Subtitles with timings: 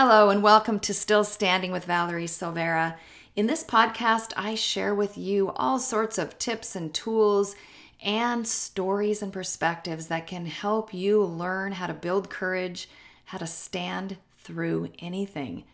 [0.00, 2.96] Hello, and welcome to Still Standing with Valerie Silveira.
[3.34, 7.56] In this podcast, I share with you all sorts of tips and tools
[8.00, 12.88] and stories and perspectives that can help you learn how to build courage,
[13.24, 15.64] how to stand through anything.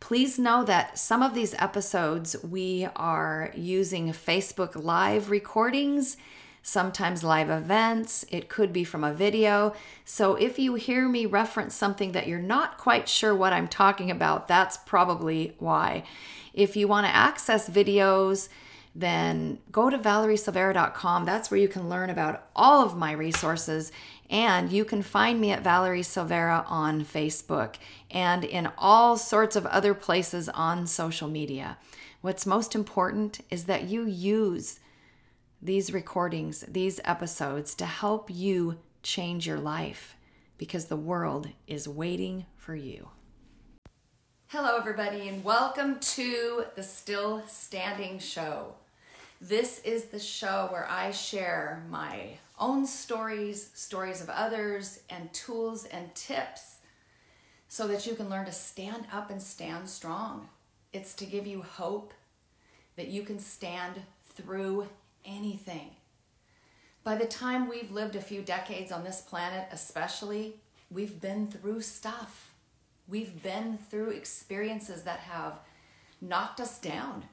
[0.00, 6.16] Please know that some of these episodes we are using Facebook Live recordings
[6.68, 8.26] sometimes live events.
[8.30, 9.74] It could be from a video.
[10.04, 14.10] So if you hear me reference something that you're not quite sure what I'm talking
[14.10, 16.04] about, that's probably why.
[16.52, 18.50] If you want to access videos,
[18.94, 21.24] then go to valeriesilveira.com.
[21.24, 23.90] That's where you can learn about all of my resources.
[24.28, 27.76] And you can find me at Valerie Silveira on Facebook
[28.10, 31.78] and in all sorts of other places on social media.
[32.20, 34.80] What's most important is that you use
[35.60, 40.16] these recordings, these episodes to help you change your life
[40.56, 43.08] because the world is waiting for you.
[44.48, 48.74] Hello, everybody, and welcome to the Still Standing Show.
[49.40, 55.84] This is the show where I share my own stories, stories of others, and tools
[55.86, 56.76] and tips
[57.68, 60.48] so that you can learn to stand up and stand strong.
[60.92, 62.14] It's to give you hope
[62.96, 64.00] that you can stand
[64.34, 64.88] through
[65.28, 65.90] anything.
[67.04, 70.56] By the time we've lived a few decades on this planet, especially,
[70.90, 72.50] we've been through stuff.
[73.06, 75.60] We've been through experiences that have
[76.20, 77.24] knocked us down.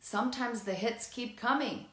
[0.00, 1.86] Sometimes the hits keep coming.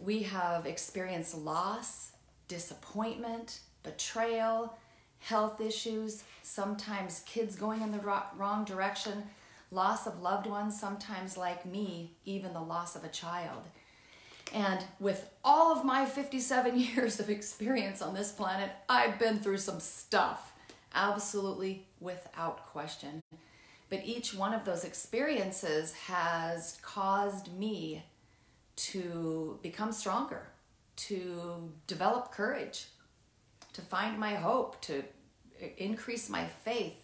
[0.00, 2.12] We have experienced loss,
[2.48, 4.76] disappointment, betrayal,
[5.20, 9.24] health issues, sometimes kids going in the wrong direction,
[9.70, 13.62] loss of loved ones, sometimes like me, even the loss of a child.
[14.52, 19.58] And with all of my 57 years of experience on this planet, I've been through
[19.58, 20.52] some stuff,
[20.94, 23.22] absolutely without question.
[23.88, 28.04] But each one of those experiences has caused me
[28.76, 30.48] to become stronger,
[30.96, 32.86] to develop courage,
[33.72, 35.04] to find my hope, to
[35.76, 36.94] increase my faith.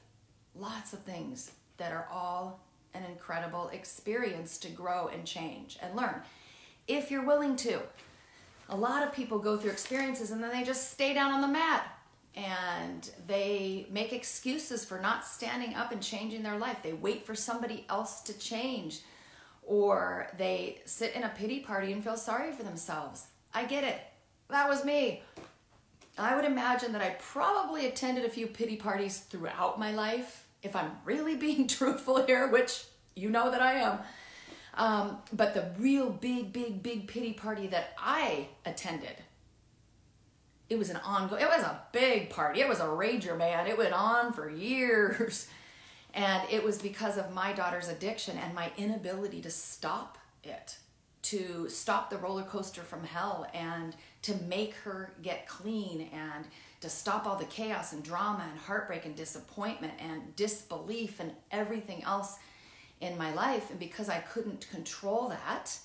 [0.55, 2.61] Lots of things that are all
[2.95, 6.23] an incredible experience to grow and change and learn
[6.89, 7.81] if you're willing to.
[8.69, 11.49] A lot of people go through experiences and then they just stay down on the
[11.49, 11.87] mat
[12.35, 16.79] and they make excuses for not standing up and changing their life.
[16.83, 19.01] They wait for somebody else to change
[19.63, 23.27] or they sit in a pity party and feel sorry for themselves.
[23.55, 24.01] I get it.
[24.49, 25.23] That was me.
[26.19, 30.75] I would imagine that I probably attended a few pity parties throughout my life, if
[30.75, 33.99] I'm really being truthful here, which you know that I am.
[34.77, 39.17] Um, but the real big, big, big pity party that I attended,
[40.69, 42.61] it was an ongoing, it was a big party.
[42.61, 43.67] It was a rager, man.
[43.67, 45.49] It went on for years.
[46.15, 50.79] And it was because of my daughter's addiction and my inability to stop it,
[51.23, 56.47] to stop the roller coaster from hell and to make her get clean and
[56.81, 62.03] to stop all the chaos and drama and heartbreak and disappointment and disbelief and everything
[62.05, 62.39] else
[63.01, 63.71] in my life.
[63.71, 65.79] And because I couldn't control that,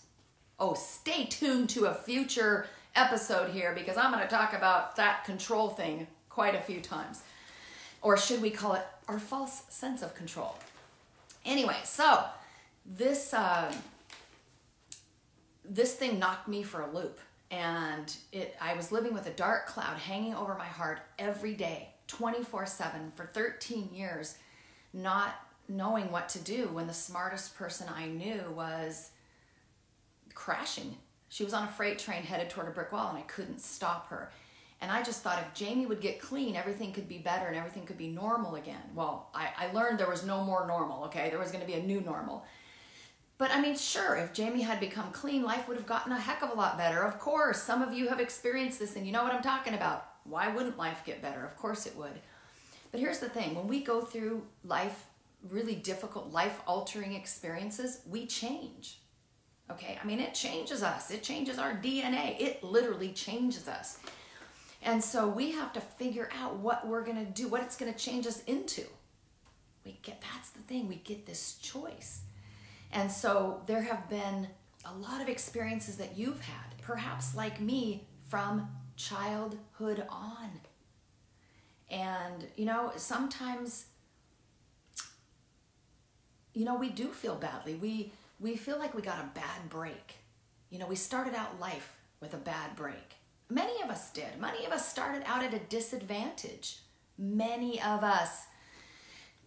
[0.59, 5.23] oh, stay tuned to a future episode here because I'm going to talk about that
[5.23, 7.21] control thing quite a few times.
[8.01, 10.57] Or should we call it our false sense of control?
[11.45, 12.23] Anyway, so
[12.85, 13.73] this uh,
[15.63, 17.19] this thing knocked me for a loop,
[17.51, 21.89] and it I was living with a dark cloud hanging over my heart every day,
[22.07, 24.37] 24/7 for 13 years,
[24.93, 25.35] not
[25.71, 29.11] knowing what to do when the smartest person I knew was
[30.33, 30.97] crashing.
[31.29, 34.09] She was on a freight train headed toward a brick wall, and I couldn't stop
[34.09, 34.31] her.
[34.81, 37.85] And I just thought if Jamie would get clean, everything could be better and everything
[37.85, 38.81] could be normal again.
[38.95, 41.29] Well, I, I learned there was no more normal, okay?
[41.29, 42.45] There was to be a new normal.
[43.37, 46.41] But I mean, sure, if Jamie had become clean, life would have gotten a heck
[46.41, 47.03] of a lot better.
[47.03, 50.07] Of course, some of you have experienced this and you know what I'm talking about.
[50.23, 51.45] Why wouldn't life get better?
[51.45, 52.19] Of course it would.
[52.91, 55.05] But here's the thing when we go through life
[55.49, 58.99] really difficult life altering experiences, we change.
[59.69, 63.99] Okay, I mean, it changes us, it changes our DNA, it literally changes us.
[64.81, 68.27] And so we have to figure out what we're gonna do, what it's gonna change
[68.27, 68.83] us into.
[69.85, 72.21] We get that's the thing, we get this choice.
[72.91, 74.47] And so there have been
[74.85, 78.67] a lot of experiences that you've had, perhaps like me, from
[78.97, 80.49] childhood on.
[81.89, 83.85] And, you know, sometimes
[86.53, 87.75] you know, we do feel badly.
[87.75, 90.15] We we feel like we got a bad break.
[90.69, 93.15] You know, we started out life with a bad break.
[93.49, 94.39] Many of us did.
[94.39, 96.79] Many of us started out at a disadvantage.
[97.17, 98.45] Many of us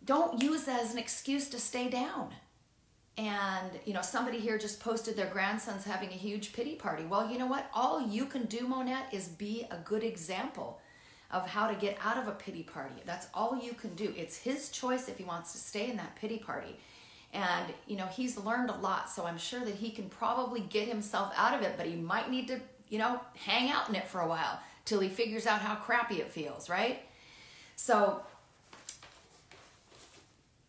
[0.04, 2.34] don't use that as an excuse to stay down.
[3.16, 7.04] And, you know, somebody here just posted their grandson's having a huge pity party.
[7.04, 7.70] Well, you know what?
[7.72, 10.80] All you can do, Monette, is be a good example
[11.30, 13.02] of how to get out of a pity party.
[13.06, 14.12] That's all you can do.
[14.16, 16.76] It's his choice if he wants to stay in that pity party.
[17.34, 20.86] And, you know, he's learned a lot, so I'm sure that he can probably get
[20.86, 24.06] himself out of it, but he might need to, you know, hang out in it
[24.06, 27.00] for a while till he figures out how crappy it feels, right?
[27.74, 28.20] So,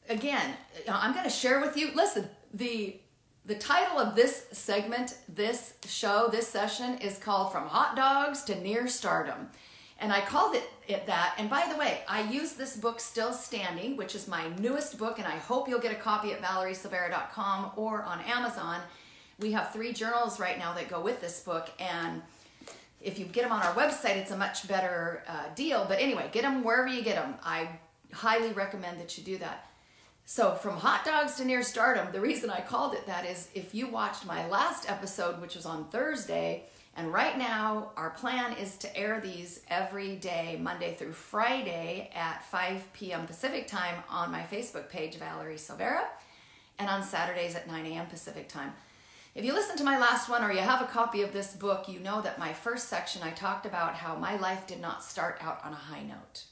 [0.09, 0.55] again,
[0.89, 1.91] I'm going to share with you.
[1.93, 2.97] Listen, the
[3.45, 8.59] the title of this segment, this show, this session is called From Hot Dogs to
[8.59, 9.49] Near Stardom.
[9.99, 11.35] And I called it, it that.
[11.37, 15.19] And by the way, I use this book Still Standing, which is my newest book,
[15.19, 18.81] and I hope you'll get a copy at valeriesilveira.com or on Amazon.
[19.39, 22.21] We have three journals right now that go with this book, and
[23.01, 25.85] if you get them on our website, it's a much better uh, deal.
[25.87, 27.35] But anyway, get them wherever you get them.
[27.43, 27.69] I
[28.11, 29.69] highly recommend that you do that.
[30.25, 33.75] So, from hot dogs to near stardom, the reason I called it that is if
[33.75, 36.63] you watched my last episode, which was on Thursday,
[36.95, 42.43] and right now our plan is to air these every day, Monday through Friday at
[42.45, 43.27] 5 p.m.
[43.27, 46.07] Pacific time on my Facebook page, Valerie Silveira,
[46.79, 48.07] and on Saturdays at 9 a.m.
[48.07, 48.73] Pacific time.
[49.33, 51.89] If you listen to my last one or you have a copy of this book,
[51.89, 55.37] you know that my first section I talked about how my life did not start
[55.41, 56.45] out on a high note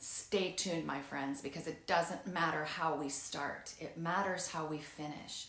[0.00, 4.78] stay tuned, my friends, because it doesn't matter how we start, it matters how we
[4.78, 5.48] finish.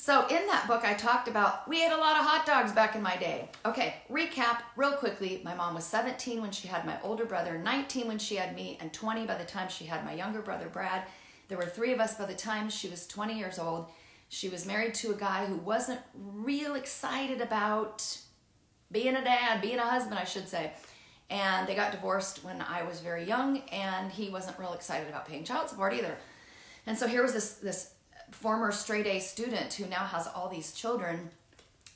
[0.00, 2.94] So, in that book, I talked about we ate a lot of hot dogs back
[2.94, 3.48] in my day.
[3.66, 5.40] Okay, recap real quickly.
[5.44, 8.78] My mom was 17 when she had my older brother, 19 when she had me,
[8.80, 11.02] and 20 by the time she had my younger brother, Brad.
[11.48, 13.88] There were three of us by the time she was 20 years old.
[14.28, 18.18] She was married to a guy who wasn't real excited about
[18.92, 20.74] being a dad, being a husband, I should say
[21.30, 25.28] and they got divorced when I was very young, and he wasn't real excited about
[25.28, 26.16] paying child support either.
[26.86, 27.90] And so here was this this
[28.30, 31.30] former straight A student who now has all these children,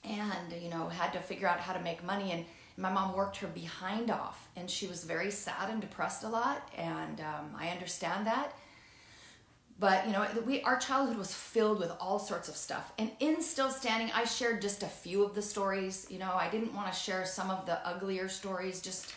[0.04, 2.32] and you know had to figure out how to make money.
[2.32, 2.44] And
[2.76, 6.68] my mom worked her behind off, and she was very sad and depressed a lot.
[6.76, 8.54] And um, I understand that.
[9.78, 12.92] But you know, we our childhood was filled with all sorts of stuff.
[12.98, 16.06] And in Still Standing, I shared just a few of the stories.
[16.08, 19.14] You know, I didn't want to share some of the uglier stories just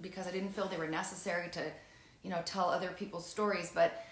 [0.00, 1.62] because I didn't feel they were necessary to,
[2.22, 3.72] you know, tell other people's stories.
[3.74, 4.04] But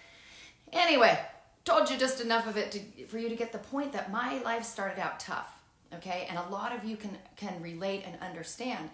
[0.73, 1.19] anyway,
[1.65, 4.39] told you just enough of it to, for you to get the point that my
[4.41, 5.61] life started out tough.
[5.93, 8.89] Okay, and a lot of you can can relate and understand.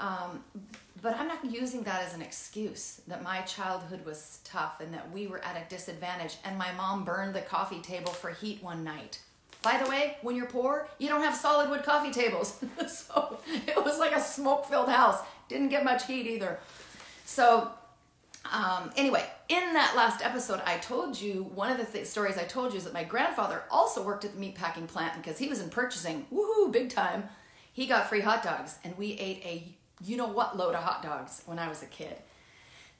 [0.00, 0.42] Um,
[1.00, 5.10] but I'm not using that as an excuse that my childhood was tough and that
[5.10, 8.82] we were at a disadvantage and my mom burned the coffee table for heat one
[8.82, 9.20] night.
[9.62, 12.58] By the way, when you're poor, you don't have solid wood coffee tables.
[12.88, 15.20] so it was like a smoke filled house.
[15.48, 16.58] Didn't get much heat either.
[17.24, 17.70] So,
[18.52, 22.44] um, anyway, in that last episode, I told you one of the th- stories I
[22.44, 25.60] told you is that my grandfather also worked at the meatpacking plant because he was
[25.60, 27.24] in purchasing, woohoo, big time.
[27.70, 31.02] He got free hot dogs, and we ate a you know what load of hot
[31.02, 32.16] dogs when I was a kid.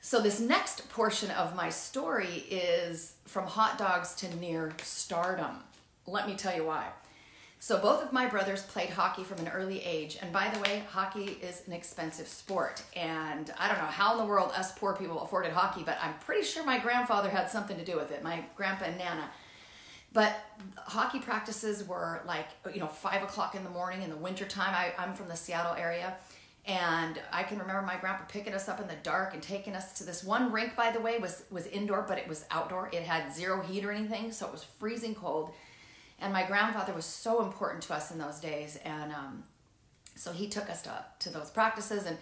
[0.03, 5.57] So, this next portion of my story is from hot dogs to near stardom.
[6.07, 6.89] Let me tell you why.
[7.63, 10.19] So both of my brothers played hockey from an early age.
[10.21, 12.83] And by the way, hockey is an expensive sport.
[12.97, 16.15] And I don't know how in the world us poor people afforded hockey, but I'm
[16.15, 19.31] pretty sure my grandfather had something to do with it, my grandpa and nana.
[20.13, 20.35] But
[20.77, 24.75] hockey practices were like, you know, five o'clock in the morning in the wintertime.
[24.75, 26.17] I, I'm from the Seattle area.
[26.67, 29.93] And I can remember my grandpa picking us up in the dark and taking us
[29.99, 32.89] to this one rink, by the way, was, was indoor, but it was outdoor.
[32.93, 35.53] It had zero heat or anything, so it was freezing cold
[36.23, 38.79] and my grandfather was so important to us in those days.
[38.85, 39.43] And um,
[40.15, 42.07] so he took us to, to those practices.
[42.07, 42.17] And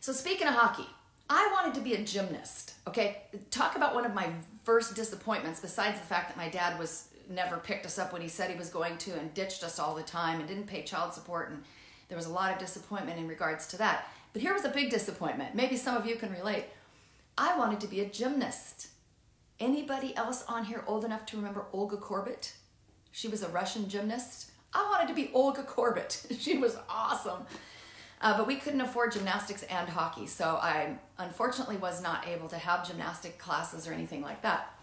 [0.00, 0.86] so, speaking of hockey,
[1.28, 2.74] I wanted to be a gymnast.
[2.88, 4.30] Okay, talk about one of my
[4.64, 8.28] first disappointments, besides the fact that my dad was never picked us up when he
[8.28, 11.14] said he was going to and ditched us all the time and didn't pay child
[11.14, 11.50] support.
[11.50, 11.62] And
[12.08, 14.08] there was a lot of disappointment in regards to that.
[14.32, 15.54] But here was a big disappointment.
[15.54, 16.64] Maybe some of you can relate.
[17.38, 18.88] I wanted to be a gymnast.
[19.60, 22.52] Anybody else on here old enough to remember Olga Korbut?
[23.12, 24.50] She was a Russian gymnast.
[24.72, 26.26] I wanted to be Olga Korbut.
[26.40, 27.44] she was awesome.
[28.22, 32.56] Uh, but we couldn't afford gymnastics and hockey, so I unfortunately was not able to
[32.56, 34.74] have gymnastic classes or anything like that.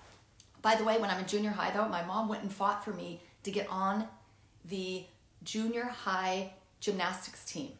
[0.61, 2.91] By the way, when I'm in junior high, though, my mom went and fought for
[2.91, 4.07] me to get on
[4.65, 5.05] the
[5.43, 7.71] junior high gymnastics team.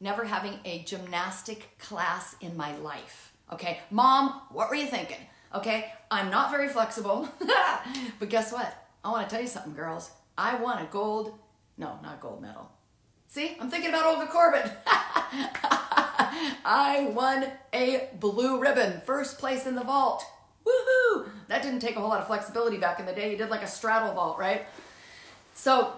[0.00, 3.32] Never having a gymnastic class in my life.
[3.52, 5.18] Okay, mom, what were you thinking?
[5.54, 7.28] Okay, I'm not very flexible,
[8.18, 8.83] but guess what?
[9.04, 10.10] I want to tell you something, girls.
[10.36, 11.38] I won a gold,
[11.76, 12.70] no, not gold medal.
[13.28, 14.72] See, I'm thinking about Olga Korbut.
[16.64, 20.24] I won a blue ribbon, first place in the vault.
[20.66, 21.28] Woohoo!
[21.48, 23.30] That didn't take a whole lot of flexibility back in the day.
[23.30, 24.66] You did like a straddle vault, right?
[25.54, 25.92] So,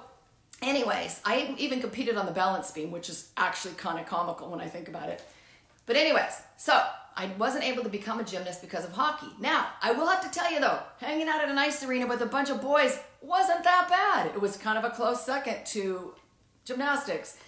[0.61, 4.61] anyways, I even competed on the balance beam, which is actually kind of comical when
[4.61, 5.23] I think about it.
[5.87, 6.83] But, anyways, so
[7.17, 9.29] I wasn't able to become a gymnast because of hockey.
[9.41, 12.21] Now, I will have to tell you though, hanging out at an ice arena with
[12.21, 14.27] a bunch of boys wasn't that bad.
[14.27, 16.15] It was kind of a close second to
[16.67, 17.39] gymnastics.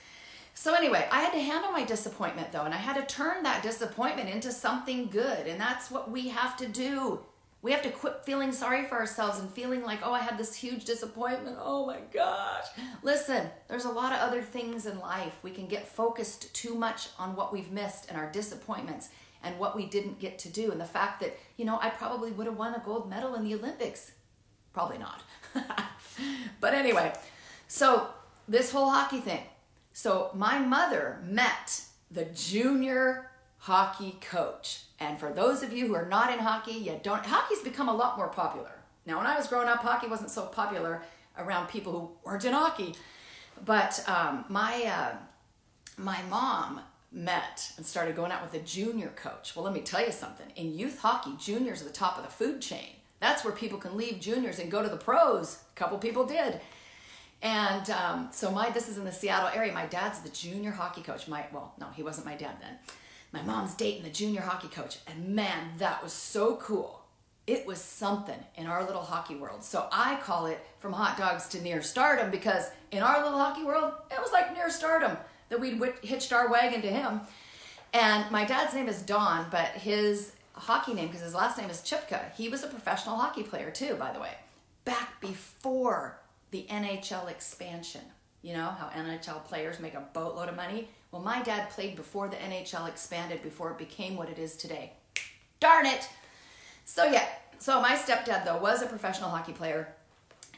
[0.54, 3.62] So, anyway, I had to handle my disappointment though, and I had to turn that
[3.62, 5.46] disappointment into something good.
[5.46, 7.20] And that's what we have to do.
[7.60, 10.54] We have to quit feeling sorry for ourselves and feeling like, oh, I had this
[10.54, 11.58] huge disappointment.
[11.60, 12.66] Oh my gosh.
[13.02, 15.36] Listen, there's a lot of other things in life.
[15.42, 19.10] We can get focused too much on what we've missed and our disappointments
[19.42, 20.70] and what we didn't get to do.
[20.70, 23.44] And the fact that, you know, I probably would have won a gold medal in
[23.44, 24.12] the Olympics.
[24.72, 25.22] Probably not.
[26.60, 27.12] but anyway,
[27.66, 28.08] so
[28.48, 29.42] this whole hockey thing.
[29.92, 34.82] So my mother met the junior hockey coach.
[35.00, 37.94] And for those of you who are not in hockey, you don't hockey's become a
[37.94, 38.72] lot more popular.
[39.06, 41.02] Now when I was growing up, hockey wasn't so popular
[41.36, 42.94] around people who weren't in hockey.
[43.64, 45.16] But um, my uh,
[45.96, 46.80] my mom
[47.10, 49.56] met and started going out with a junior coach.
[49.56, 50.46] Well, let me tell you something.
[50.56, 52.96] In youth hockey, juniors are the top of the food chain.
[53.20, 55.58] That's where people can leave juniors and go to the pros.
[55.74, 56.60] A couple people did.
[57.42, 59.72] And um, so my this is in the Seattle area.
[59.72, 61.28] My dad's the junior hockey coach.
[61.28, 62.78] My well, no, he wasn't my dad then.
[63.32, 67.02] My mom's dating the junior hockey coach, and man, that was so cool.
[67.46, 69.62] It was something in our little hockey world.
[69.62, 73.64] So I call it from hot dogs to near stardom because in our little hockey
[73.64, 75.16] world, it was like near stardom
[75.48, 77.20] that we'd hitched our wagon to him.
[77.92, 81.78] And my dad's name is Don, but his hockey name, because his last name is
[81.78, 84.34] Chipka, he was a professional hockey player too, by the way,
[84.84, 86.18] back before
[86.50, 88.02] the NHL expansion.
[88.42, 90.88] You know how NHL players make a boatload of money?
[91.10, 94.92] Well, my dad played before the NHL expanded, before it became what it is today.
[95.60, 96.08] Darn it!
[96.84, 97.26] So, yeah,
[97.58, 99.88] so my stepdad, though, was a professional hockey player,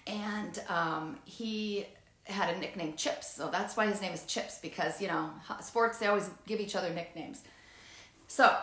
[0.07, 1.87] and um, he
[2.31, 3.35] had a nickname Chips.
[3.35, 6.77] So that's why his name is Chips because, you know, sports, they always give each
[6.77, 7.43] other nicknames.
[8.27, 8.57] So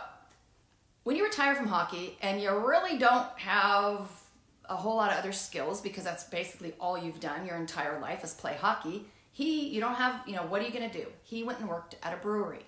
[1.04, 4.10] when you retire from hockey and you really don't have
[4.66, 8.22] a whole lot of other skills because that's basically all you've done your entire life
[8.22, 11.06] is play hockey, he, you don't have, you know, what are you going to do?
[11.22, 12.66] He went and worked at a brewery.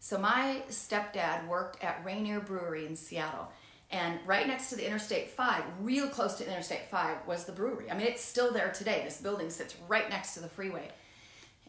[0.00, 3.52] So my stepdad worked at Rainier Brewery in Seattle
[3.92, 7.90] and right next to the Interstate 5, real close to Interstate 5, was the brewery.
[7.90, 9.02] I mean, it's still there today.
[9.04, 10.88] This building sits right next to the freeway.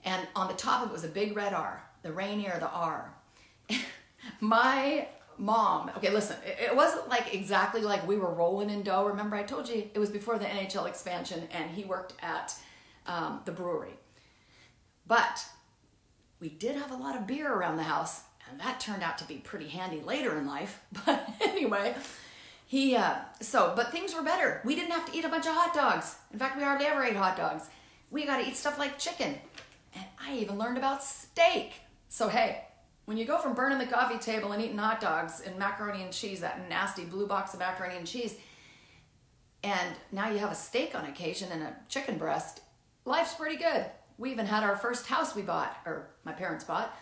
[0.05, 3.13] And on the top of it was a big red R, the Rainier, the R.
[4.39, 9.05] My mom, okay, listen, it wasn't like exactly like we were rolling in dough.
[9.05, 12.55] Remember, I told you it was before the NHL expansion, and he worked at
[13.05, 13.97] um, the brewery.
[15.07, 15.45] But
[16.39, 18.21] we did have a lot of beer around the house
[18.53, 20.79] and that turned out to be pretty handy later in life.
[21.05, 21.95] But anyway,
[22.67, 24.61] he, uh, so, but things were better.
[24.63, 26.15] We didn't have to eat a bunch of hot dogs.
[26.31, 27.67] In fact, we hardly ever ate hot dogs.
[28.11, 29.39] We got to eat stuff like chicken.
[29.95, 31.73] And I even learned about steak.
[32.09, 32.63] So, hey,
[33.05, 36.13] when you go from burning the coffee table and eating hot dogs and macaroni and
[36.13, 38.35] cheese, that nasty blue box of macaroni and cheese,
[39.63, 42.61] and now you have a steak on occasion and a chicken breast,
[43.05, 43.87] life's pretty good.
[44.19, 46.95] We even had our first house we bought, or my parents bought,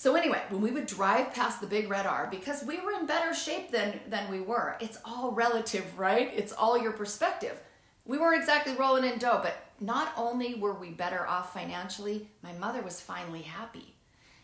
[0.00, 3.04] so anyway, when we would drive past the big red R, because we were in
[3.04, 6.32] better shape than than we were, it's all relative, right?
[6.34, 7.60] It's all your perspective.
[8.06, 12.54] We weren't exactly rolling in dough, but not only were we better off financially, my
[12.54, 13.94] mother was finally happy.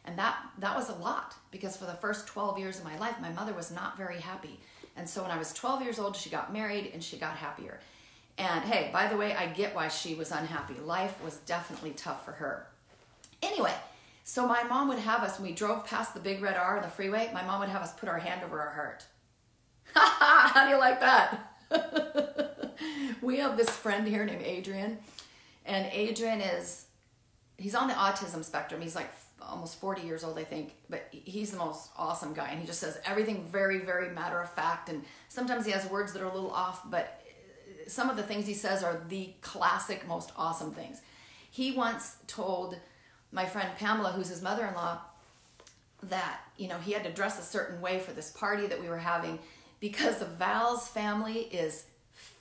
[0.05, 3.15] And that that was a lot because for the first 12 years of my life,
[3.23, 4.61] my mother was not very happy.
[4.95, 7.81] And so when I was 12 years old, she got married and she got happier.
[8.37, 10.75] And hey, by the way, I get why she was unhappy.
[10.85, 12.67] Life was definitely tough for her.
[13.43, 13.73] Anyway,
[14.29, 16.83] so my mom would have us, when we drove past the big red R on
[16.83, 19.07] the freeway, my mom would have us put our hand over our heart.
[19.95, 21.53] How do you like that?
[23.23, 24.99] we have this friend here named Adrian,
[25.65, 26.87] and Adrian is,
[27.57, 28.81] he's on the autism spectrum.
[28.81, 32.49] He's like almost 40 years old, I think, but he's the most awesome guy.
[32.49, 34.89] And he just says everything very, very matter of fact.
[34.89, 37.23] And sometimes he has words that are a little off, but
[37.87, 41.01] some of the things he says are the classic, most awesome things.
[41.49, 42.77] He once told
[43.33, 44.99] my friend Pamela, who's his mother in law,
[46.05, 48.89] that, you know, he had to dress a certain way for this party that we
[48.89, 49.39] were having
[49.81, 51.87] because the Val's family is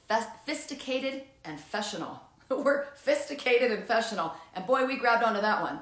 [0.10, 2.20] sophisticated and fashionable.
[2.50, 4.34] we're sophisticated and fashionable.
[4.54, 5.80] And boy, we grabbed onto that one.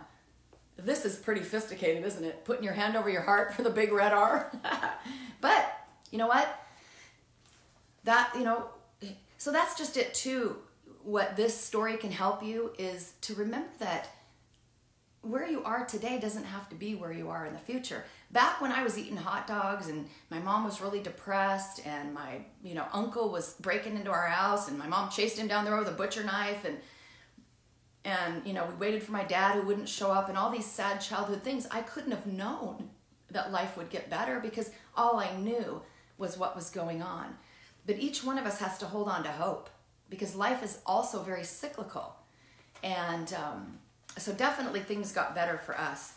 [0.77, 2.45] This is pretty sophisticated, isn't it?
[2.45, 4.51] Putting your hand over your heart for the big red R.
[5.41, 5.77] but
[6.11, 6.59] you know what?
[8.05, 8.69] That, you know,
[9.37, 10.57] so that's just it too.
[11.03, 14.09] What this story can help you is to remember that
[15.23, 18.03] where you are today doesn't have to be where you are in the future.
[18.31, 22.41] Back when I was eating hot dogs and my mom was really depressed and my,
[22.61, 25.71] you know, uncle was breaking into our house and my mom chased him down the
[25.71, 26.77] road with a butcher knife and
[28.05, 30.65] and you know, we waited for my dad who wouldn't show up and all these
[30.65, 32.89] sad childhood things, I couldn't have known
[33.31, 35.81] that life would get better because all I knew
[36.17, 37.37] was what was going on.
[37.85, 39.69] But each one of us has to hold on to hope
[40.09, 42.17] because life is also very cyclical.
[42.83, 43.79] And um,
[44.17, 46.13] so definitely things got better for us.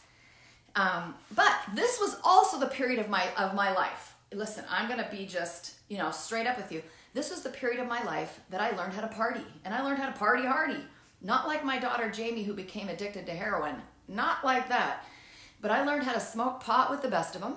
[0.75, 4.15] Um, but this was also the period of my of my life.
[4.33, 6.83] Listen, I'm gonna be just you know straight up with you.
[7.15, 9.83] This was the period of my life that I learned how to party, and I
[9.83, 10.83] learned how to party hardy.
[11.23, 13.77] Not like my daughter Jamie, who became addicted to heroin.
[14.07, 15.05] Not like that.
[15.61, 17.57] But I learned how to smoke pot with the best of them.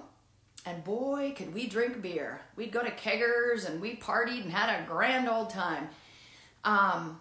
[0.65, 2.41] And boy, could we drink beer.
[2.55, 5.89] We'd go to keggers and we partied and had a grand old time.
[6.63, 7.19] Um,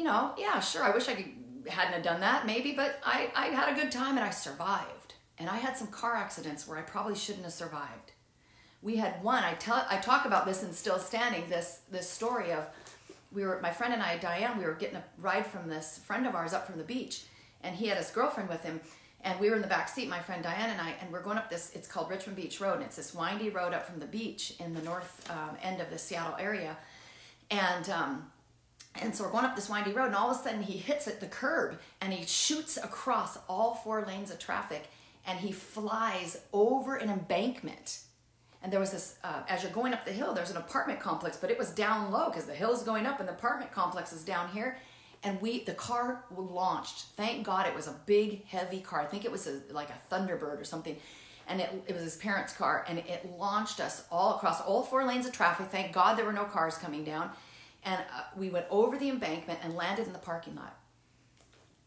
[0.00, 1.26] you know, yeah, sure, I wish I could
[1.68, 5.12] hadn't have done that maybe, but I, I had a good time and I survived.
[5.36, 8.12] And I had some car accidents where I probably shouldn't have survived.
[8.80, 12.50] We had one, I tell I talk about this in Still Standing, this this story
[12.50, 12.66] of
[13.30, 16.26] we were my friend and I, Diane, we were getting a ride from this friend
[16.26, 17.24] of ours up from the beach,
[17.62, 18.80] and he had his girlfriend with him,
[19.20, 21.36] and we were in the back seat, my friend Diane and I, and we're going
[21.36, 21.72] up this.
[21.74, 24.72] It's called Richmond Beach Road, and it's this windy road up from the beach in
[24.72, 26.74] the north um, end of the Seattle area,
[27.50, 28.30] and um,
[28.96, 31.06] and so we're going up this windy road, and all of a sudden he hits
[31.06, 34.88] at the curb and he shoots across all four lanes of traffic
[35.26, 38.00] and he flies over an embankment.
[38.62, 41.36] And there was this, uh, as you're going up the hill, there's an apartment complex,
[41.36, 44.22] but it was down low because the hill's going up and the apartment complex is
[44.22, 44.76] down here.
[45.22, 47.06] And we, the car launched.
[47.16, 49.00] Thank God it was a big, heavy car.
[49.00, 50.96] I think it was a, like a Thunderbird or something.
[51.46, 52.84] And it, it was his parents' car.
[52.88, 55.66] And it launched us all across all four lanes of traffic.
[55.66, 57.30] Thank God there were no cars coming down
[57.84, 60.78] and uh, we went over the embankment and landed in the parking lot.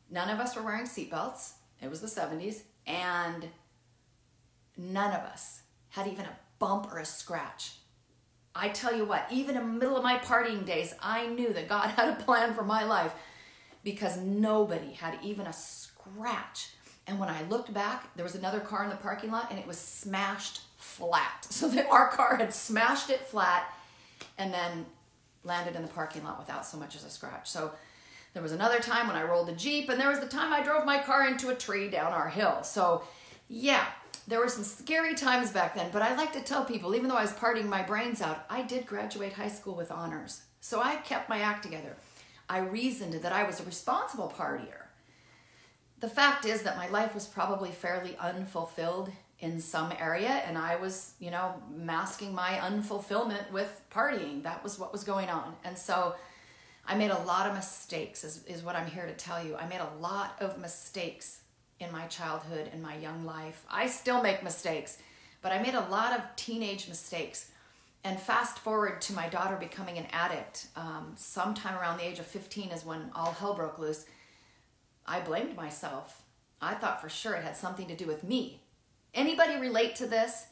[0.10, 1.54] None of us were wearing seatbelts.
[1.82, 3.48] It was the 70s, and
[4.78, 7.74] none of us had even a bump or a scratch.
[8.56, 11.68] I tell you what, even in the middle of my partying days, I knew that
[11.68, 13.14] God had a plan for my life
[13.84, 16.70] because nobody had even a scratch.
[17.06, 19.68] And when I looked back, there was another car in the parking lot and it
[19.68, 21.48] was smashed flat.
[21.54, 23.72] So that our car had smashed it flat
[24.38, 24.86] and then
[25.44, 27.50] landed in the parking lot without so much as a scratch.
[27.50, 27.72] So
[28.34, 30.64] there was another time when I rolled the Jeep, and there was the time I
[30.64, 32.64] drove my car into a tree down our hill.
[32.64, 33.04] So,
[33.48, 33.86] yeah,
[34.28, 37.18] there were some scary times back then, but I like to tell people, even though
[37.18, 40.42] I was partying my brains out, I did graduate high school with honors.
[40.62, 41.96] So I kept my act together.
[42.50, 44.88] I reasoned that I was a responsible partier.
[46.00, 49.12] The fact is that my life was probably fairly unfulfilled
[49.44, 54.42] in some area and I was, you know, masking my unfulfillment with partying.
[54.44, 55.54] That was what was going on.
[55.66, 56.16] And so
[56.88, 59.58] I made a lot of mistakes is, is what I'm here to tell you.
[59.58, 61.42] I made a lot of mistakes
[61.82, 63.66] in my childhood and my young life.
[63.70, 64.98] I still make mistakes,
[65.42, 67.52] but I made a lot of teenage mistakes.
[68.06, 72.26] And fast forward to my daughter becoming an addict, um, sometime around the age of
[72.26, 74.06] 15 is when all hell broke loose.
[75.06, 76.22] I blamed myself.
[76.62, 78.63] I thought for sure it had something to do with me
[79.14, 80.48] Anybody relate to this?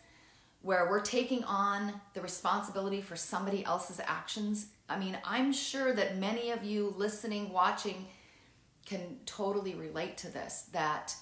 [0.61, 4.67] Where we're taking on the responsibility for somebody else's actions?
[4.87, 8.05] I mean, I'm sure that many of you listening, watching,
[8.85, 11.15] can totally relate to this that,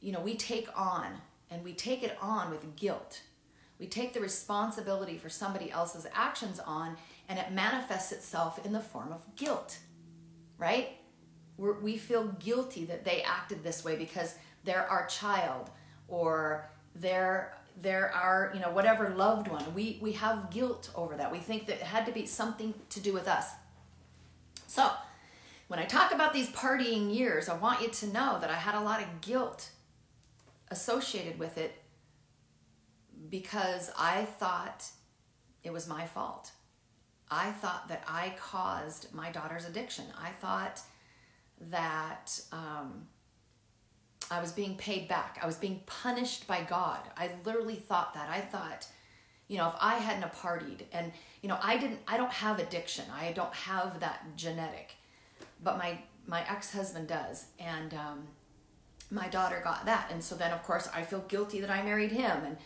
[0.00, 1.06] you know, we take on
[1.50, 3.22] and we take it on with guilt.
[3.80, 6.96] We take the responsibility for somebody else's actions on,
[7.28, 9.78] and it manifests itself in the form of guilt,
[10.58, 10.96] right?
[11.56, 15.70] We're, we feel guilty that they acted this way because they're our child
[16.08, 21.32] or they're they're you know whatever loved one we we have guilt over that.
[21.32, 23.50] We think that it had to be something to do with us.
[24.66, 24.90] So
[25.68, 28.74] when i talk about these partying years i want you to know that i had
[28.74, 29.70] a lot of guilt
[30.70, 31.82] associated with it
[33.30, 34.84] because i thought
[35.64, 36.52] it was my fault.
[37.30, 40.04] I thought that i caused my daughter's addiction.
[40.20, 40.80] I thought
[41.70, 43.08] that um,
[44.34, 45.38] I was being paid back.
[45.40, 46.98] I was being punished by God.
[47.16, 48.28] I literally thought that.
[48.28, 48.86] I thought,
[49.46, 53.04] you know, if I hadn't partied and, you know, I didn't, I don't have addiction.
[53.14, 54.96] I don't have that genetic,
[55.62, 57.46] but my, my ex-husband does.
[57.60, 58.26] And, um,
[59.10, 60.10] my daughter got that.
[60.10, 62.44] And so then of course I feel guilty that I married him.
[62.44, 62.56] And,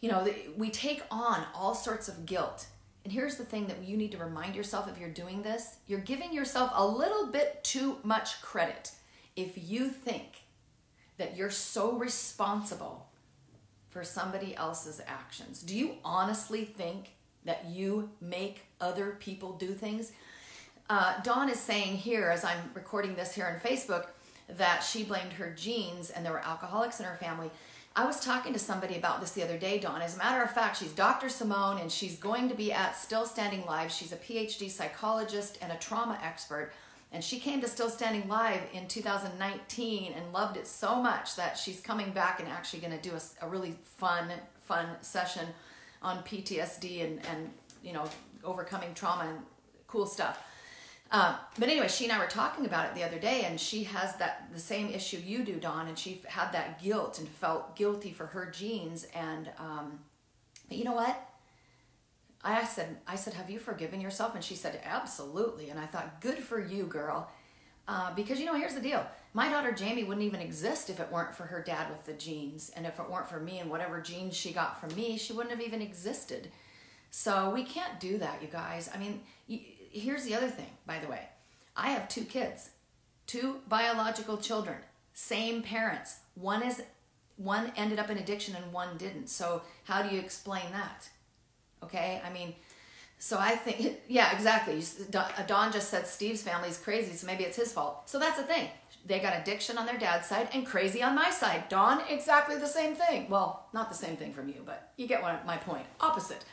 [0.00, 2.66] you know, we take on all sorts of guilt.
[3.04, 6.00] And here's the thing that you need to remind yourself if you're doing this, you're
[6.00, 8.92] giving yourself a little bit too much credit.
[9.36, 10.45] If you think
[11.18, 13.06] that you're so responsible
[13.90, 15.62] for somebody else's actions?
[15.62, 17.12] Do you honestly think
[17.44, 20.12] that you make other people do things?
[20.88, 24.06] Uh, Dawn is saying here, as I'm recording this here on Facebook,
[24.48, 27.50] that she blamed her genes and there were alcoholics in her family.
[27.96, 30.02] I was talking to somebody about this the other day, Dawn.
[30.02, 31.30] As a matter of fact, she's Dr.
[31.30, 33.90] Simone and she's going to be at Still Standing Live.
[33.90, 36.72] She's a PhD psychologist and a trauma expert.
[37.12, 41.56] And she came to Still Standing Live in 2019 and loved it so much that
[41.56, 45.46] she's coming back and actually going to do a, a, really fun, fun session
[46.02, 47.50] on PTSD and, and,
[47.82, 48.04] you know,
[48.44, 49.38] overcoming trauma and
[49.86, 50.42] cool stuff.
[51.12, 53.84] Um, but anyway, she and I were talking about it the other day, and she
[53.84, 57.76] has that the same issue you do, Dawn, and she had that guilt and felt
[57.76, 59.06] guilty for her genes.
[59.14, 60.00] And um,
[60.68, 61.30] but you know what?
[62.54, 64.34] I said, I said, have you forgiven yourself?
[64.34, 65.70] And she said, absolutely.
[65.70, 67.28] And I thought, good for you, girl.
[67.88, 69.06] Uh, because you know, here's the deal.
[69.32, 72.70] My daughter Jamie wouldn't even exist if it weren't for her dad with the genes,
[72.74, 75.54] and if it weren't for me and whatever genes she got from me, she wouldn't
[75.54, 76.50] have even existed.
[77.10, 78.90] So we can't do that, you guys.
[78.92, 79.60] I mean, you,
[79.92, 81.28] here's the other thing, by the way.
[81.76, 82.70] I have two kids,
[83.26, 84.78] two biological children,
[85.12, 86.16] same parents.
[86.34, 86.82] One is
[87.36, 89.28] one ended up in addiction and one didn't.
[89.28, 91.08] So how do you explain that?
[91.82, 92.20] Okay?
[92.24, 92.54] I mean,
[93.18, 94.82] so I think, yeah, exactly.
[95.10, 98.08] Dawn just said Steve's family is crazy, so maybe it's his fault.
[98.08, 98.68] So that's the thing.
[99.06, 101.68] They got addiction on their dad's side and crazy on my side.
[101.68, 103.30] Dawn, exactly the same thing.
[103.30, 105.86] Well, not the same thing from you, but you get my point.
[106.00, 106.44] Opposite.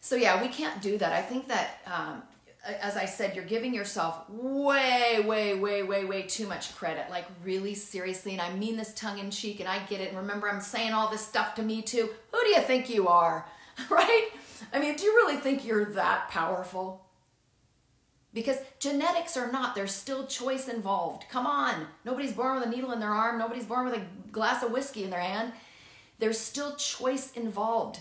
[0.00, 1.12] So yeah, we can't do that.
[1.12, 2.22] I think that um,
[2.66, 7.10] as I said, you're giving yourself way, way, way, way, way too much credit.
[7.10, 8.32] Like, really seriously.
[8.32, 10.08] And I mean this tongue in cheek, and I get it.
[10.08, 12.08] And remember, I'm saying all this stuff to me too.
[12.32, 13.46] Who do you think you are?
[13.90, 14.28] Right?
[14.72, 17.06] I mean, do you really think you're that powerful?
[18.32, 21.26] Because genetics are not, there's still choice involved.
[21.30, 21.86] Come on.
[22.04, 25.04] Nobody's born with a needle in their arm, nobody's born with a glass of whiskey
[25.04, 25.52] in their hand.
[26.18, 28.00] There's still choice involved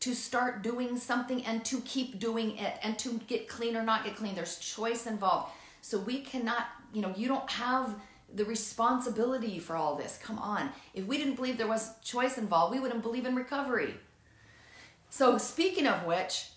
[0.00, 4.04] to start doing something and to keep doing it and to get clean or not
[4.04, 4.34] get clean.
[4.34, 5.52] There's choice involved.
[5.80, 7.94] So we cannot, you know, you don't have
[8.34, 10.18] the responsibility for all this.
[10.22, 10.70] Come on.
[10.94, 13.94] If we didn't believe there was choice involved, we wouldn't believe in recovery.
[15.10, 16.50] So, speaking of which,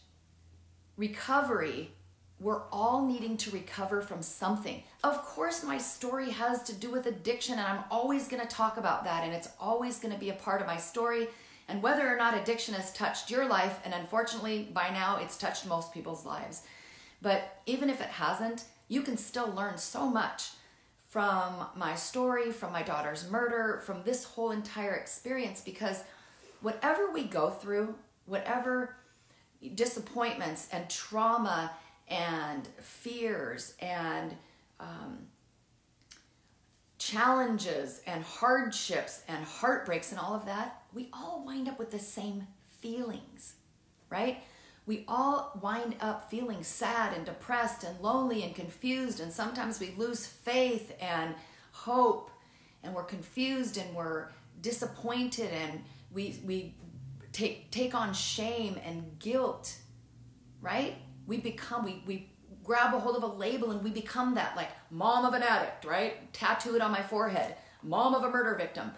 [0.98, 1.92] recovery,
[2.40, 4.84] we're all needing to recover from something.
[5.04, 8.78] Of course, my story has to do with addiction, and I'm always going to talk
[8.78, 11.28] about that, and it's always going to be a part of my story
[11.70, 15.68] and whether or not addiction has touched your life, and unfortunately by now it's touched
[15.68, 16.64] most people's lives.
[17.22, 20.50] But even if it hasn't, you can still learn so much
[21.10, 26.04] from my story, from my daughter's murder, from this whole entire experience because
[26.62, 27.96] whatever we go through,
[28.30, 28.96] whatever
[29.76, 31.72] disappointments and trauma
[32.08, 34.36] and fears and
[34.80, 35.18] um,
[36.98, 42.00] challenges and hardships and heartbreaks and all of that, we all wind up with the
[42.00, 42.48] same
[42.80, 43.56] feelings,
[44.10, 44.44] right?
[44.86, 49.94] We all wind up feeling sad and depressed and lonely and confused, and sometimes we
[49.98, 51.36] lose faith and
[51.72, 52.32] hope,
[52.84, 54.30] and we're confused and we're
[54.62, 56.74] disappointed, and we we
[57.40, 59.76] take take on shame and guilt,
[60.62, 60.96] right?
[61.28, 62.30] We become we we
[62.64, 65.86] grab a hold of a label and we become that like mom of an addict,
[65.86, 66.32] right?
[66.34, 68.92] Tattoo it on my forehead, mom of a murder victim,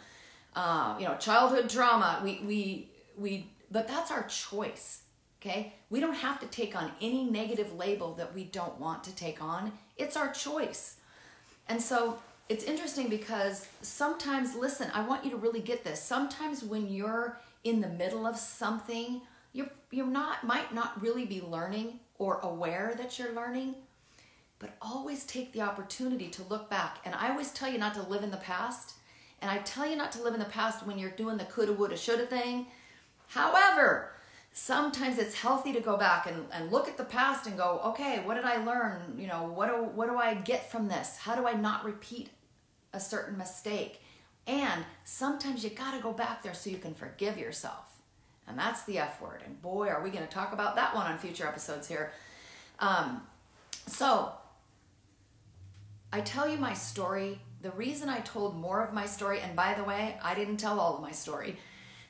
[0.56, 2.20] uh, you know, childhood trauma.
[2.24, 5.04] We we we, but that's our choice.
[5.42, 9.16] Okay, we don't have to take on any negative label that we don't want to
[9.16, 9.72] take on.
[9.98, 10.98] It's our choice,
[11.68, 16.04] and so it's interesting because sometimes, listen, I want you to really get this.
[16.04, 19.22] Sometimes when you're in the middle of something,
[19.54, 23.76] you're you're not might not really be learning or aware that you're learning,
[24.60, 27.00] but always take the opportunity to look back.
[27.04, 28.96] And I always tell you not to live in the past.
[29.42, 31.74] And I tell you not to live in the past when you're doing the coulda,
[31.74, 32.68] woulda, shoulda thing.
[33.28, 34.12] However,
[34.54, 38.22] sometimes it's healthy to go back and, and look at the past and go, okay,
[38.24, 39.16] what did I learn?
[39.18, 41.18] You know, what do, what do I get from this?
[41.18, 42.30] How do I not repeat
[42.94, 44.02] a certain mistake?
[44.52, 48.02] And sometimes you got to go back there so you can forgive yourself.
[48.46, 49.44] And that's the F word.
[49.46, 52.12] And boy, are we going to talk about that one on future episodes here.
[52.80, 53.22] Um,
[53.88, 54.34] so,
[56.12, 57.40] I tell you my story.
[57.62, 60.82] The reason I told more of my story, and by the way, I didn't tell
[60.82, 61.56] all of my story.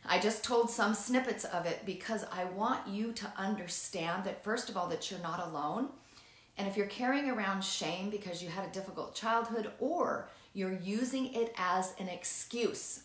[0.04, 4.67] I just told some snippets of it because I want you to understand that, first
[4.67, 5.89] of all, that you're not alone.
[6.58, 11.33] And if you're carrying around shame because you had a difficult childhood or you're using
[11.33, 13.03] it as an excuse,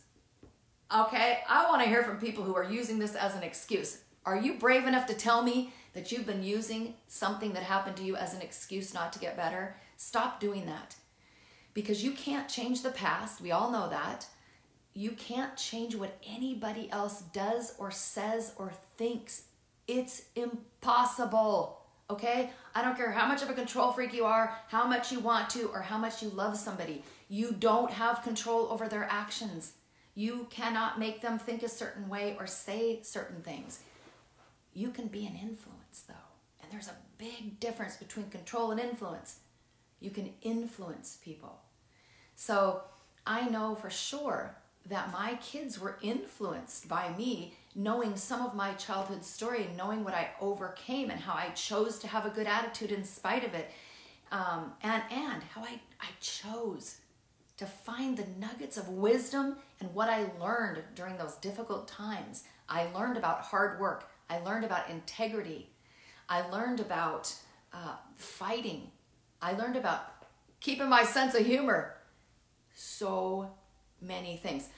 [0.94, 4.02] Okay, I want to hear from people who are using this as an excuse.
[4.24, 8.04] Are you brave enough to tell me that you've been using something that happened to
[8.04, 9.74] you as an excuse not to get better?
[9.96, 10.94] Stop doing that.
[11.74, 13.40] Because you can't change the past.
[13.40, 14.26] We all know that.
[14.94, 19.42] You can't change what anybody else does or says or thinks.
[19.88, 21.80] It's impossible.
[22.08, 22.50] Okay?
[22.76, 25.50] I don't care how much of a control freak you are, how much you want
[25.50, 27.02] to, or how much you love somebody.
[27.28, 29.72] You don't have control over their actions.
[30.14, 33.80] You cannot make them think a certain way or say certain things.
[34.72, 36.14] You can be an influence, though.
[36.62, 39.40] And there's a big difference between control and influence.
[40.00, 41.60] You can influence people.
[42.34, 42.82] So
[43.26, 44.56] I know for sure
[44.88, 50.04] that my kids were influenced by me knowing some of my childhood story and knowing
[50.04, 53.54] what I overcame and how I chose to have a good attitude in spite of
[53.54, 53.70] it.
[54.32, 56.96] Um, and and how I, I chose
[57.56, 62.44] to find the nuggets of wisdom and what I learned during those difficult times.
[62.68, 64.10] I learned about hard work.
[64.28, 65.70] I learned about integrity.
[66.28, 67.34] I learned about
[67.72, 68.90] uh, fighting.
[69.40, 70.26] I learned about
[70.60, 71.94] keeping my sense of humor.
[72.74, 73.50] So
[74.00, 74.68] many things.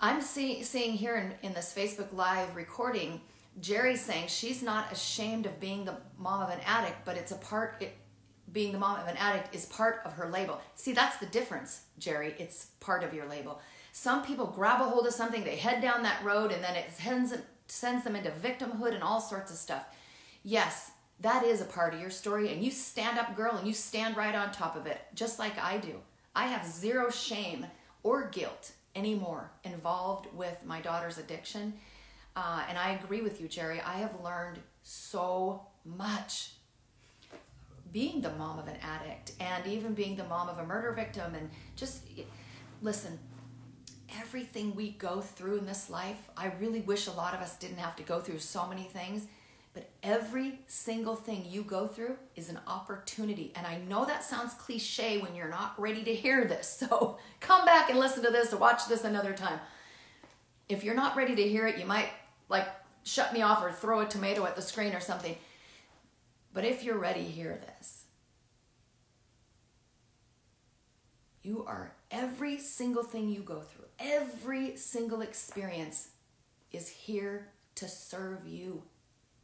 [0.00, 3.20] I'm see, seeing here in, in this Facebook Live recording,
[3.60, 7.36] Jerry saying she's not ashamed of being the mom of an addict, but it's a
[7.36, 7.96] part, it,
[8.52, 10.60] being the mom of an addict is part of her label.
[10.74, 12.34] See, that's the difference, Jerry.
[12.38, 13.60] It's part of your label.
[13.92, 16.92] Some people grab a hold of something, they head down that road, and then it
[16.92, 17.34] sends,
[17.66, 19.86] sends them into victimhood and all sorts of stuff.
[20.42, 23.72] Yes, that is a part of your story, and you stand up, girl, and you
[23.72, 25.94] stand right on top of it, just like I do.
[26.34, 27.66] I have zero shame
[28.02, 31.72] or guilt anymore involved with my daughter's addiction.
[32.36, 33.80] Uh, and I agree with you, Jerry.
[33.80, 36.50] I have learned so much
[37.96, 41.34] being the mom of an addict and even being the mom of a murder victim.
[41.34, 42.02] And just
[42.82, 43.18] listen,
[44.20, 47.78] everything we go through in this life, I really wish a lot of us didn't
[47.78, 49.26] have to go through so many things
[49.76, 53.52] but every single thing you go through is an opportunity.
[53.54, 56.82] And I know that sounds cliche when you're not ready to hear this.
[56.88, 59.60] So come back and listen to this or watch this another time.
[60.70, 62.08] If you're not ready to hear it, you might
[62.48, 62.66] like
[63.02, 65.36] shut me off or throw a tomato at the screen or something.
[66.56, 68.04] But if you're ready, hear this.
[71.42, 76.08] You are every single thing you go through, every single experience
[76.72, 78.84] is here to serve you.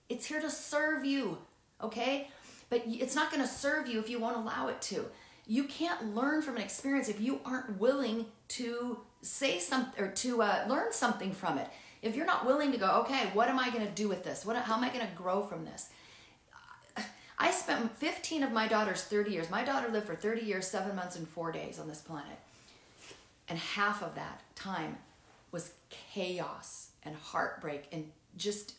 [0.09, 1.37] It's here to serve you,
[1.83, 2.29] okay?
[2.70, 5.05] But it's not to serve you if you won't allow it to.
[5.46, 10.40] You can't learn from an experience if you aren't willing to say something or to
[10.40, 11.68] uh, learn something from it.
[12.01, 14.46] If you're not willing to go, okay, what am I to do with this?
[14.46, 15.90] What, how am I to grow from this?
[17.43, 19.51] I spent 15 of my daughter's 30 years.
[19.51, 22.39] My daughter lived for 30 years, seven months, and four days on this planet.
[23.49, 24.99] And half of that time
[25.51, 28.75] was chaos and heartbreak and just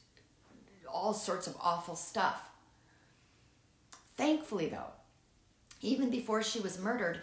[0.90, 2.52] all sorts of awful stuff.
[4.16, 4.94] Thankfully, though,
[5.82, 7.20] even before she was murdered,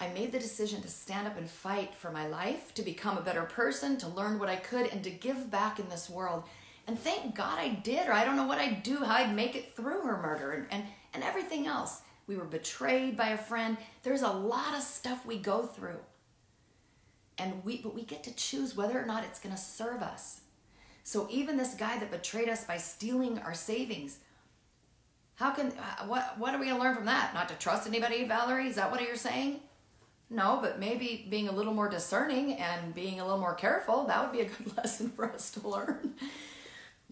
[0.00, 3.22] I made the decision to stand up and fight for my life, to become a
[3.22, 6.42] better person, to learn what I could, and to give back in this world.
[6.86, 9.54] And thank God I did, or I don't know what I'd do, how I'd make
[9.54, 12.02] it through her murder and, and, and everything else.
[12.26, 13.76] We were betrayed by a friend.
[14.02, 15.98] There's a lot of stuff we go through.
[17.38, 20.42] And we but we get to choose whether or not it's going to serve us.
[21.04, 24.18] So even this guy that betrayed us by stealing our savings,
[25.40, 27.32] how can uh, what what are we gonna learn from that?
[27.32, 28.68] Not to trust anybody, Valerie?
[28.68, 29.60] Is that what you're saying?
[30.28, 34.22] No, but maybe being a little more discerning and being a little more careful, that
[34.22, 36.14] would be a good lesson for us to learn.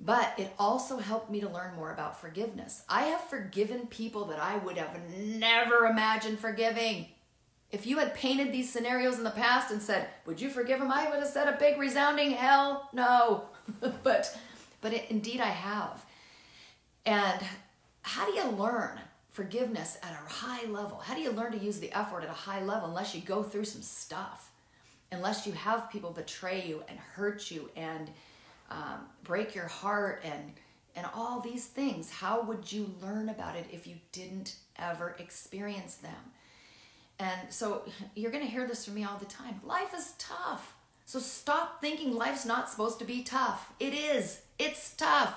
[0.00, 2.82] But it also helped me to learn more about forgiveness.
[2.88, 7.08] I have forgiven people that I would have never imagined forgiving.
[7.70, 10.90] If you had painted these scenarios in the past and said, Would you forgive him?
[10.90, 13.44] I would have said a big resounding hell no.
[14.02, 14.38] but
[14.80, 16.04] but it, indeed I have.
[17.04, 17.40] And
[18.02, 19.00] how do you learn
[19.32, 20.98] forgiveness at a high level?
[20.98, 23.20] How do you learn to use the F word at a high level unless you
[23.20, 24.50] go through some stuff?
[25.10, 28.10] Unless you have people betray you and hurt you and
[28.70, 30.52] um, break your heart and
[30.96, 32.10] and all these things.
[32.10, 36.32] How would you learn about it if you didn't ever experience them?
[37.20, 37.82] And so
[38.16, 39.60] you're going to hear this from me all the time.
[39.64, 40.74] Life is tough.
[41.04, 43.72] So stop thinking life's not supposed to be tough.
[43.78, 44.42] It is.
[44.58, 45.34] It's tough.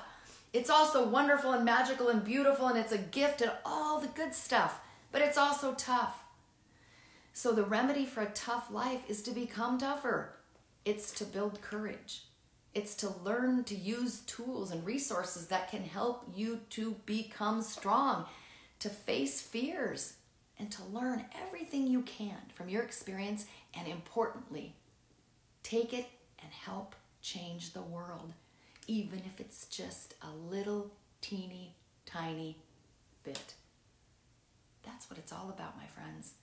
[0.54, 4.34] It's also wonderful and magical and beautiful and it's a gift and all the good
[4.34, 6.24] stuff, but it's also tough.
[7.34, 10.34] So the remedy for a tough life is to become tougher.
[10.84, 12.24] It's to build courage.
[12.74, 18.26] It's to learn to use tools and resources that can help you to become strong,
[18.80, 20.14] to face fears,
[20.58, 24.76] and to learn everything you can from your experience and importantly,
[25.64, 26.08] Take it
[26.42, 28.34] and help change the world,
[28.88, 32.58] even if it's just a little teeny tiny
[33.24, 33.54] bit.
[34.84, 36.34] That's what it's all about, my friends.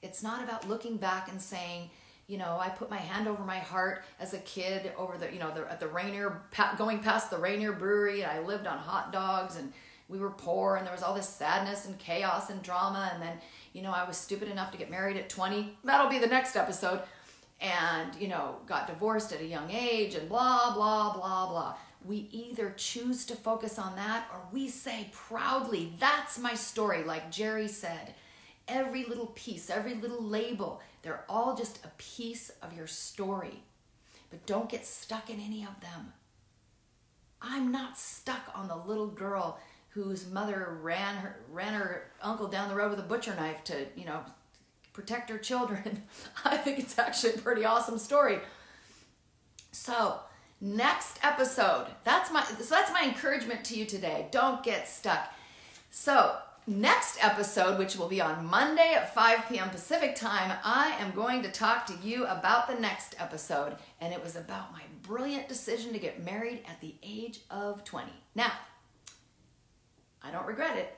[0.00, 1.90] It's not about looking back and saying,
[2.32, 5.38] you know, I put my hand over my heart as a kid over the, you
[5.38, 6.40] know, the, at the Rainier,
[6.78, 9.70] going past the Rainier Brewery, and I lived on hot dogs and
[10.08, 13.10] we were poor and there was all this sadness and chaos and drama.
[13.12, 13.36] And then,
[13.74, 15.76] you know, I was stupid enough to get married at 20.
[15.84, 17.02] That'll be the next episode.
[17.60, 21.74] And, you know, got divorced at a young age and blah, blah, blah, blah.
[22.02, 27.30] We either choose to focus on that or we say proudly, that's my story, like
[27.30, 28.14] Jerry said.
[28.68, 33.62] Every little piece, every little label, they're all just a piece of your story.
[34.30, 36.12] But don't get stuck in any of them.
[37.40, 39.58] I'm not stuck on the little girl
[39.90, 43.86] whose mother ran her ran her uncle down the road with a butcher knife to,
[43.94, 44.20] you know,
[44.92, 46.02] protect her children.
[46.44, 48.38] I think it's actually a pretty awesome story.
[49.72, 50.20] So,
[50.60, 51.88] next episode.
[52.04, 54.28] That's my so that's my encouragement to you today.
[54.30, 55.34] Don't get stuck.
[55.90, 59.70] So, next episode, which will be on Monday at 5 p.m.
[59.70, 63.76] Pacific time, I am going to talk to you about the next episode.
[64.00, 68.10] And it was about my brilliant decision to get married at the age of 20.
[68.34, 68.52] Now,
[70.22, 70.96] I don't regret it.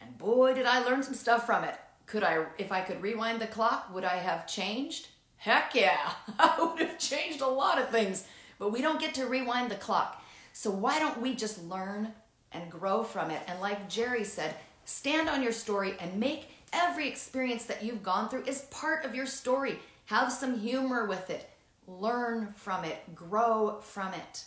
[0.00, 1.74] And boy, did I learn some stuff from it.
[2.06, 5.08] Could I, if I could rewind the clock, would I have changed?
[5.36, 8.24] Heck yeah, I would have changed a lot of things.
[8.58, 10.24] But we don't get to rewind the clock.
[10.52, 12.12] So why don't we just learn
[12.52, 13.42] and grow from it?
[13.46, 18.28] And like Jerry said, stand on your story and make every experience that you've gone
[18.28, 19.78] through is part of your story.
[20.06, 21.48] Have some humor with it.
[21.86, 23.14] Learn from it.
[23.14, 24.44] Grow from it.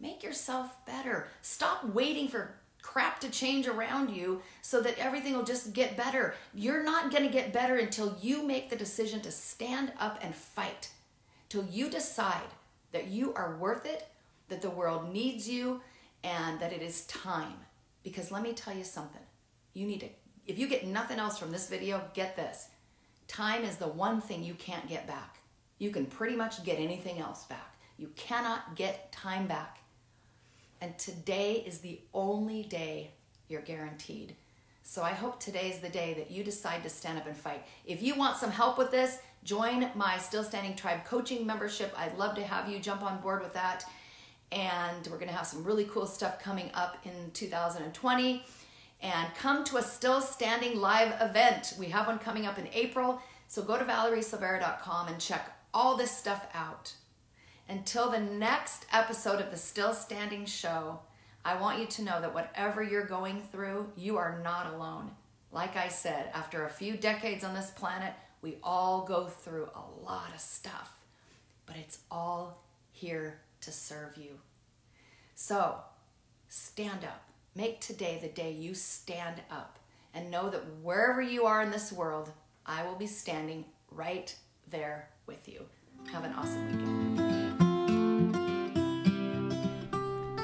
[0.00, 1.28] Make yourself better.
[1.42, 6.34] Stop waiting for crap to change around you so that everything will just get better.
[6.54, 10.34] You're not going to get better until you make the decision to stand up and
[10.34, 10.88] fight,
[11.48, 12.46] till you decide
[12.92, 14.08] that you are worth it,
[14.48, 15.80] that the world needs you,
[16.24, 17.54] and that it is time.
[18.02, 19.22] Because let me tell you something.
[19.74, 20.08] You need to,
[20.46, 22.68] if you get nothing else from this video, get this.
[23.26, 25.38] Time is the one thing you can't get back.
[25.78, 27.76] You can pretty much get anything else back.
[27.98, 29.78] You cannot get time back.
[30.80, 33.10] And today is the only day
[33.48, 34.36] you're guaranteed.
[34.82, 37.62] So I hope today's the day that you decide to stand up and fight.
[37.84, 41.92] If you want some help with this, join my Still Standing Tribe coaching membership.
[41.96, 43.84] I'd love to have you jump on board with that.
[44.50, 48.44] And we're going to have some really cool stuff coming up in 2020.
[49.00, 51.74] And come to a Still Standing live event.
[51.78, 53.20] We have one coming up in April.
[53.46, 56.94] So go to valeriesilveira.com and check all this stuff out.
[57.68, 61.00] Until the next episode of the Still Standing Show,
[61.44, 65.10] I want you to know that whatever you're going through, you are not alone.
[65.52, 70.04] Like I said, after a few decades on this planet, we all go through a
[70.04, 70.96] lot of stuff,
[71.66, 74.40] but it's all here to serve you.
[75.34, 75.76] So,
[76.48, 77.24] stand up.
[77.54, 79.78] Make today the day you stand up
[80.14, 82.30] and know that wherever you are in this world,
[82.66, 84.34] I will be standing right
[84.70, 85.62] there with you.
[86.12, 87.08] Have an awesome weekend.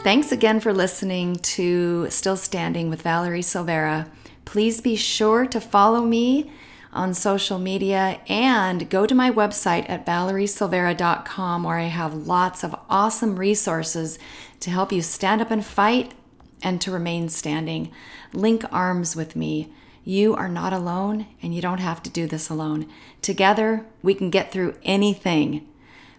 [0.02, 4.10] Thanks again for listening to Still Standing with Valerie Silveira.
[4.44, 6.52] Please be sure to follow me
[6.94, 12.74] on social media and go to my website at valeriesilveira.com where I have lots of
[12.88, 14.18] awesome resources
[14.60, 16.14] to help you stand up and fight
[16.62, 17.92] and to remain standing.
[18.32, 19.72] Link arms with me.
[20.04, 22.88] You are not alone and you don't have to do this alone.
[23.22, 25.66] Together, we can get through anything.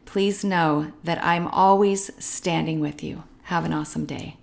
[0.06, 3.24] Please know that I'm always standing with you.
[3.44, 4.38] Have an awesome day.